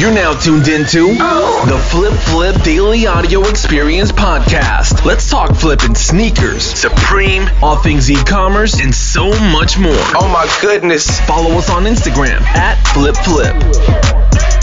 [0.00, 5.04] You're now tuned into the Flip Flip Daily Audio Experience Podcast.
[5.04, 9.92] Let's talk flipping sneakers, Supreme, all things e-commerce, and so much more.
[9.92, 11.20] Oh my goodness.
[11.26, 14.59] Follow us on Instagram at Flip Flip.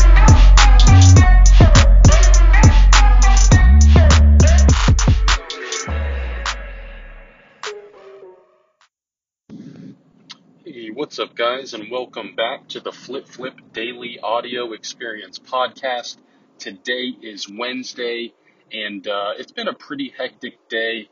[11.17, 16.17] What's up, guys, and welcome back to the Flip Flip Daily Audio Experience Podcast.
[16.59, 18.35] Today is Wednesday,
[18.71, 21.09] and uh, it's been a pretty hectic day.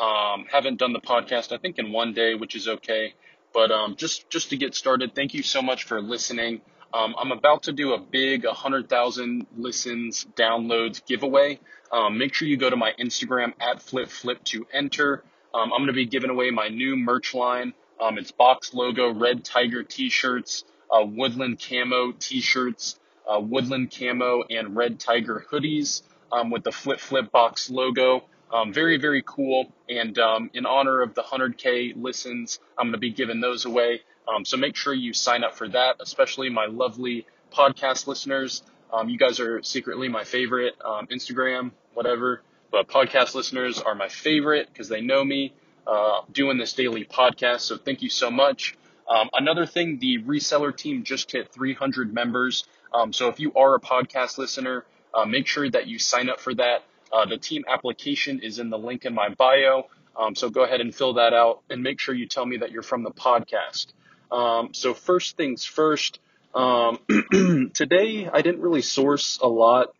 [0.00, 3.14] Um, haven't done the podcast, I think, in one day, which is okay.
[3.52, 6.60] But um, just just to get started, thank you so much for listening.
[6.94, 11.58] Um, I'm about to do a big 100,000 listens, downloads giveaway.
[11.90, 15.24] Um, make sure you go to my Instagram at Flip Flip to enter.
[15.52, 17.72] Um, I'm going to be giving away my new merch line.
[18.00, 22.98] Um, it's box logo, red tiger t-shirts, uh, woodland camo t-shirts,
[23.28, 28.24] uh, woodland camo and red tiger hoodies um, with the flip flip box logo.
[28.52, 29.70] Um, very, very cool.
[29.88, 34.00] And um, in honor of the 100K listens, I'm going to be giving those away.
[34.26, 38.62] Um, so make sure you sign up for that, especially my lovely podcast listeners.
[38.90, 40.74] Um, you guys are secretly my favorite,
[41.10, 42.42] Instagram, whatever.
[42.70, 45.52] But podcast listeners are my favorite because they know me
[45.88, 47.60] uh, doing this daily podcast.
[47.60, 48.76] So thank you so much.
[49.08, 52.64] Um, another thing, the reseller team just hit 300 members.
[52.92, 56.40] Um, so if you are a podcast listener, uh, make sure that you sign up
[56.40, 56.82] for that.
[57.10, 59.84] Uh, the team application is in the link in my bio.
[60.14, 62.70] Um, so go ahead and fill that out and make sure you tell me that
[62.70, 63.86] you're from the podcast.
[64.30, 66.20] Um, so first things first,
[66.54, 66.98] um,
[67.72, 69.94] today I didn't really source a lot.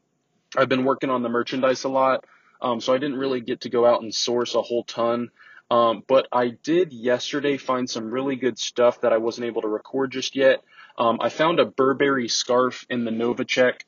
[0.57, 2.25] I've been working on the merchandise a lot.
[2.61, 5.31] Um, so I didn't really get to go out and source a whole ton.
[5.71, 9.69] Um, but I did yesterday find some really good stuff that I wasn't able to
[9.69, 10.63] record just yet.
[10.97, 13.85] Um, I found a Burberry scarf in the Nova Check.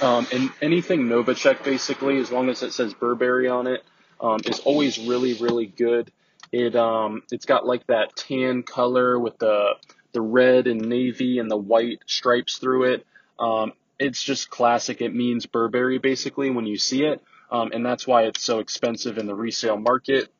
[0.00, 3.84] Um, and anything Nova Check basically, as long as it says Burberry on it,
[4.20, 6.10] um, is always really, really good.
[6.50, 9.74] It um, it's got like that tan color with the
[10.12, 13.06] the red and navy and the white stripes through it.
[13.38, 15.02] Um, it's just classic.
[15.02, 19.26] It means Burberry basically when you see it, and that's why it's so expensive in
[19.26, 20.30] the resale market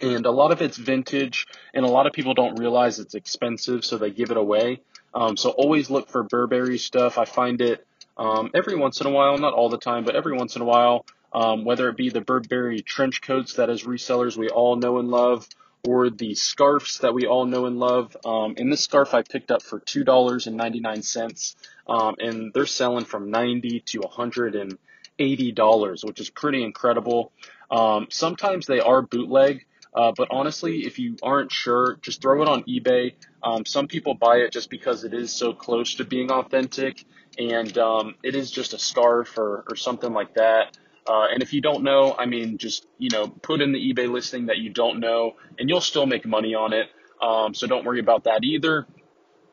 [0.00, 3.84] and a lot of it's vintage and a lot of people don't realize it's expensive
[3.84, 4.80] so they give it away.
[5.14, 7.18] Um, so always look for burberry stuff.
[7.18, 10.36] I find it um, every once in a while not all the time but every
[10.36, 14.36] once in a while um, whether it be the burberry trench coats that as resellers
[14.36, 15.48] we all know and love
[15.86, 18.14] or the scarves that we all know and love.
[18.24, 21.56] Um, and this scarf i picked up for $2.99
[21.88, 27.32] um, and they're selling from 90 to 180 dollars which is pretty incredible.
[27.70, 29.64] Um, sometimes they are bootleg
[29.94, 33.14] uh, but honestly, if you aren't sure, just throw it on eBay.
[33.42, 37.04] Um, some people buy it just because it is so close to being authentic,
[37.38, 40.76] and um, it is just a scarf or, or something like that.
[41.08, 44.08] Uh, and if you don't know, I mean, just you know, put in the eBay
[44.08, 46.88] listing that you don't know, and you'll still make money on it.
[47.20, 48.86] Um, so don't worry about that either.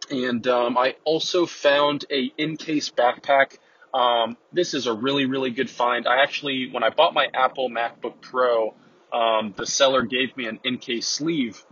[0.09, 3.57] And um, I also found a Incase backpack.
[3.93, 6.07] Um, this is a really, really good find.
[6.07, 8.75] I actually, when I bought my Apple MacBook Pro
[9.11, 11.63] um, the seller gave me an Incase sleeve.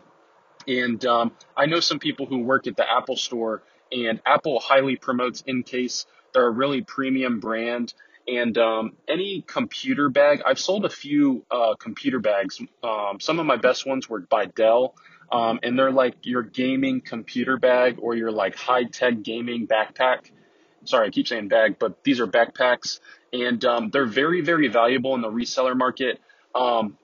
[0.67, 4.95] And um, I know some people who work at the Apple store, and Apple highly
[4.95, 6.05] promotes Incase.
[6.33, 7.93] They're a really premium brand.
[8.27, 12.59] And um, any computer bag, I've sold a few uh, computer bags.
[12.83, 14.95] Um, some of my best ones were by Dell.
[15.31, 20.31] Um, and they're like your gaming computer bag or your like high tech gaming backpack.
[20.85, 22.99] Sorry, I keep saying bag, but these are backpacks.
[23.33, 26.19] And um, they're very, very valuable in the reseller market.
[26.53, 26.97] Um,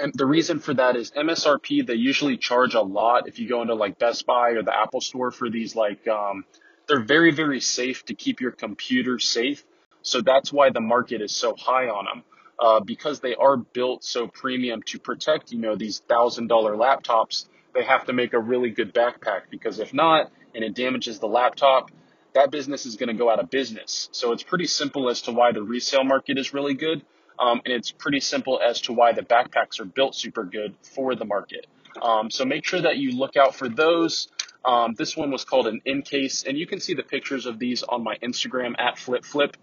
[0.00, 3.62] and the reason for that is MSRP, they usually charge a lot if you go
[3.62, 6.44] into like Best Buy or the Apple store for these like, um,
[6.88, 9.64] they're very, very safe to keep your computer safe.
[10.02, 12.24] So that's why the market is so high on them.
[12.58, 17.46] Uh, because they are built so premium to protect, you know, these thousand dollar laptops,
[17.74, 21.26] they have to make a really good backpack because if not, and it damages the
[21.26, 21.90] laptop,
[22.34, 24.08] that business is going to go out of business.
[24.12, 27.02] So it's pretty simple as to why the resale market is really good.
[27.40, 31.14] Um, and it's pretty simple as to why the backpacks are built super good for
[31.14, 31.66] the market.
[32.00, 34.28] Um, so make sure that you look out for those.
[34.64, 37.82] Um, this one was called an Incase, and you can see the pictures of these
[37.82, 39.56] on my Instagram at flip flip.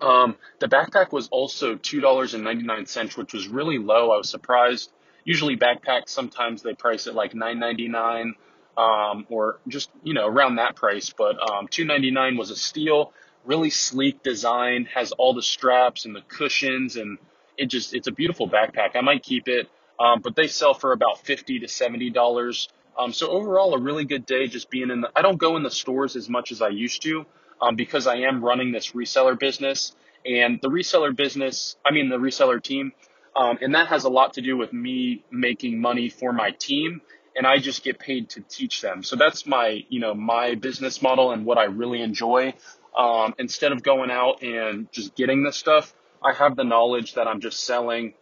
[0.00, 4.12] Um, the backpack was also $2.99, which was really low.
[4.12, 4.90] I was surprised.
[5.24, 8.32] Usually backpacks, sometimes they price it like $9.99
[8.76, 13.12] um, or just, you know, around that price, but um, $2.99 was a steal
[13.44, 17.18] really sleek design, has all the straps and the cushions, and
[17.56, 18.96] it just it's a beautiful backpack.
[18.96, 19.68] I might keep it,
[19.98, 22.68] um, but they sell for about fifty to seventy dollars.
[22.98, 25.10] Um, so overall, a really good day just being in the.
[25.16, 27.24] I don't go in the stores as much as I used to,
[27.60, 29.94] um, because I am running this reseller business
[30.24, 32.92] and the reseller business, I mean, the reseller team,
[33.36, 37.00] um, and that has a lot to do with me making money for my team
[37.34, 39.02] and I just get paid to teach them.
[39.02, 42.54] So that's my, you know, my business model and what I really enjoy.
[42.96, 47.26] Um, instead of going out and just getting this stuff, I have the knowledge that
[47.26, 48.14] I'm just selling.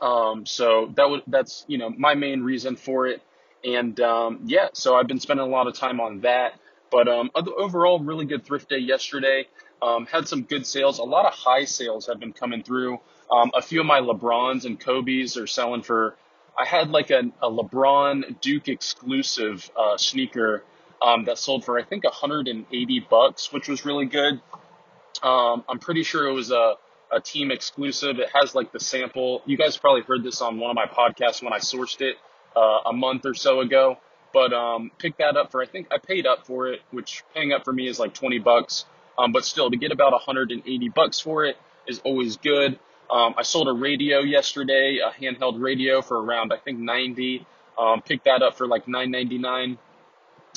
[0.00, 3.20] Um, so that that's, you know, my main reason for it.
[3.64, 6.54] And, um, yeah, so I've been spending a lot of time on that.
[6.90, 9.46] But, um, overall, really good thrift day yesterday.
[9.82, 10.98] Um, had some good sales.
[10.98, 12.98] A lot of high sales have been coming through.
[13.30, 16.16] Um, a few of my LeBrons and Kobe's are selling for.
[16.58, 20.64] I had like a, a LeBron Duke exclusive uh, sneaker
[21.02, 24.40] um, that sold for I think 180 bucks, which was really good.
[25.22, 26.74] Um, I'm pretty sure it was a,
[27.10, 28.18] a team exclusive.
[28.18, 29.42] It has like the sample.
[29.46, 32.16] You guys probably heard this on one of my podcasts when I sourced it
[32.56, 33.98] uh, a month or so ago.
[34.32, 37.52] But um, pick that up for I think I paid up for it, which paying
[37.52, 38.84] up for me is like 20 bucks.
[39.18, 41.56] Um, but still, to get about 180 bucks for it
[41.86, 42.78] is always good.
[43.10, 47.44] Um, I sold a radio yesterday, a handheld radio for around I think 90.
[47.76, 49.78] Um, picked that up for like 9.99,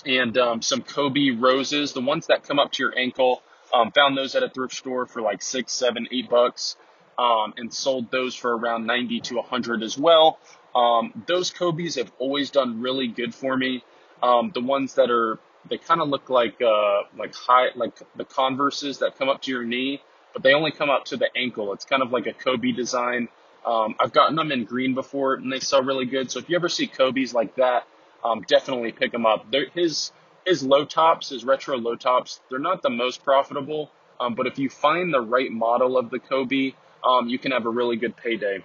[0.06, 3.42] and um, some Kobe roses, the ones that come up to your ankle.
[3.74, 6.75] Um, found those at a thrift store for like six, seven, eight bucks,
[7.18, 10.38] um, and sold those for around 90 to 100 as well.
[10.75, 13.84] Um, those Kobe's have always done really good for me.
[14.22, 19.00] the ones that are they kind of look like uh, like high like the Converses
[19.00, 20.01] that come up to your knee,
[20.34, 21.74] but they only come up to the ankle.
[21.74, 23.30] It's kind of like a Kobe design.
[23.66, 26.30] Um, I've gotten them in green before, and they sell really good.
[26.31, 27.88] So if you ever see Kobe's like that,
[28.24, 29.46] um, definitely pick them up.
[29.74, 30.12] His
[30.46, 34.60] his low tops, his retro low tops, they're not the most profitable, um, but if
[34.60, 36.74] you find the right model of the Kobe,
[37.04, 38.64] um, you can have a really good payday.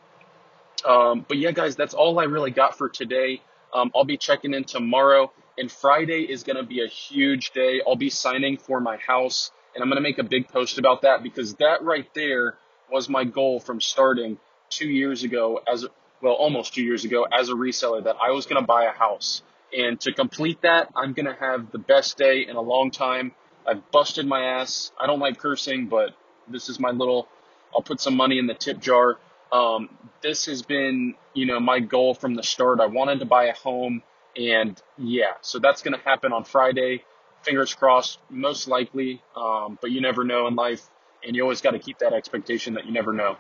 [0.87, 3.43] Um, but yeah, guys, that's all I really got for today.
[3.73, 5.33] Um, I'll be checking in tomorrow.
[5.59, 7.81] And Friday is going to be a huge day.
[7.87, 11.03] I'll be signing for my house, and I'm going to make a big post about
[11.03, 12.55] that because that right there
[12.91, 14.39] was my goal from starting
[14.71, 15.85] two years ago as
[16.23, 18.93] well, almost two years ago as a reseller that I was going to buy a
[18.93, 19.43] house.
[19.77, 23.33] And to complete that, I'm going to have the best day in a long time.
[23.67, 24.93] I've busted my ass.
[24.99, 26.11] I don't like cursing, but
[26.49, 27.29] this is my little,
[27.75, 29.19] I'll put some money in the tip jar.
[29.53, 29.91] Um,
[30.23, 32.81] this has been, you know, my goal from the start.
[32.81, 34.03] I wanted to buy a home
[34.37, 37.05] and yeah, so that's going to happen on Friday.
[37.43, 39.23] Fingers crossed, most likely.
[39.37, 40.89] Um, but you never know in life.
[41.27, 43.37] And you always got to keep that expectation that you never know.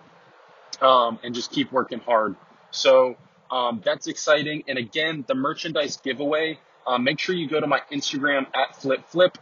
[0.80, 2.34] Um, and just keep working hard.
[2.70, 3.16] So
[3.50, 4.64] um, that's exciting.
[4.68, 9.06] And again, the merchandise giveaway, uh, make sure you go to my Instagram at flip
[9.08, 9.38] flip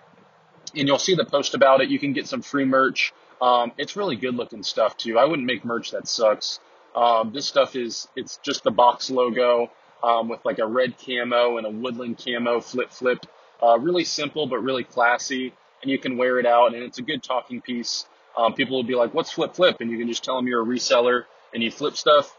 [0.75, 1.89] and you'll see the post about it.
[1.89, 3.13] You can get some free merch.
[3.41, 5.19] Um, it's really good looking stuff too.
[5.19, 6.61] I wouldn't make merch that sucks.
[6.95, 9.71] Um, this stuff is, it's just the box logo
[10.03, 13.27] um, with like a red camo and a woodland camo flip flip.
[13.63, 15.53] Uh, really simple, but really classy.
[15.83, 18.07] And you can wear it out and it's a good talking piece.
[18.37, 19.81] Um, people will be like, what's flip flip?
[19.81, 21.25] And you can just tell them you're a reseller
[21.55, 22.36] and you flip stuff.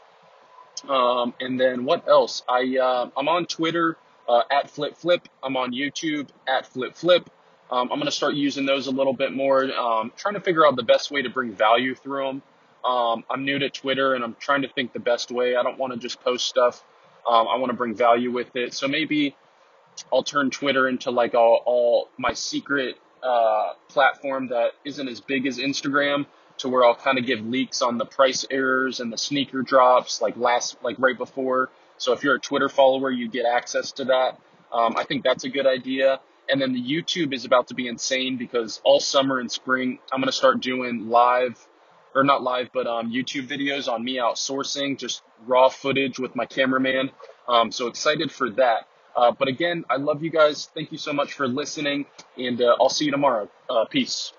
[0.87, 2.43] Um, and then what else?
[2.47, 3.97] I, uh, I'm on Twitter,
[4.27, 5.27] uh, at flip flip.
[5.43, 7.29] I'm on YouTube at flip flip.
[7.69, 9.63] Um, I'm to start using those a little bit more.
[9.63, 12.41] Um, trying to figure out the best way to bring value through them.
[12.85, 15.55] Um, I'm new to Twitter and I'm trying to think the best way.
[15.55, 16.83] I don't want to just post stuff
[17.27, 18.73] um, I want to bring value with it.
[18.73, 19.35] So maybe
[20.13, 25.45] I'll turn Twitter into like all, all my secret uh, platform that isn't as big
[25.45, 26.25] as Instagram
[26.59, 30.21] to where I'll kind of give leaks on the price errors and the sneaker drops
[30.21, 31.69] like last, like right before.
[31.97, 34.39] So if you're a Twitter follower, you get access to that.
[34.71, 36.19] Um, I think that's a good idea.
[36.49, 40.19] And then the YouTube is about to be insane because all summer and spring, I'm
[40.19, 41.57] going to start doing live
[42.15, 46.45] or not live, but um, YouTube videos on me outsourcing, just raw footage with my
[46.45, 47.11] cameraman.
[47.47, 48.87] Um, so excited for that.
[49.15, 50.69] Uh, but again, I love you guys.
[50.73, 52.05] Thank you so much for listening,
[52.37, 53.49] and uh, I'll see you tomorrow.
[53.69, 54.31] Uh, peace.